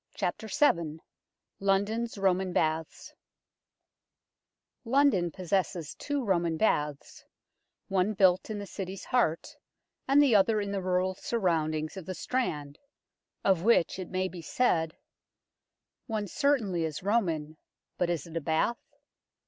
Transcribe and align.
VII 0.19 0.97
LONDON'S 1.59 2.17
ROMAN 2.17 2.53
BATHS 2.53 3.13
LONDON 4.83 5.29
possesses 5.29 5.93
two 5.93 6.23
Roman 6.25 6.57
baths, 6.57 7.23
one 7.87 8.13
built 8.15 8.49
in 8.49 8.57
the 8.57 8.65
City's 8.65 9.05
heart 9.05 9.55
and 10.07 10.19
the 10.19 10.33
other 10.35 10.59
in 10.59 10.71
the 10.71 10.81
rural 10.81 11.13
surroundings 11.13 11.97
of 11.97 12.07
the 12.07 12.15
Strand, 12.15 12.79
of 13.43 13.61
which 13.61 13.99
it 13.99 14.09
may 14.09 14.27
be 14.27 14.41
said 14.41 14.97
One 16.07 16.25
certainly 16.27 16.83
is 16.83 17.03
Roman, 17.03 17.57
but 17.99 18.09
is 18.09 18.25
it 18.25 18.35
a 18.35 18.41
bath 18.41 18.79